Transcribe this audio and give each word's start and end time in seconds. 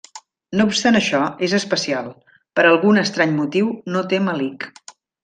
No 0.59 0.63
obstant 0.69 0.95
això, 0.99 1.19
és 1.47 1.53
especial, 1.57 2.07
per 2.61 2.65
algun 2.71 2.97
estrany 3.03 3.37
motiu 3.41 3.69
no 3.97 4.03
té 4.15 4.21
melic. 4.31 4.67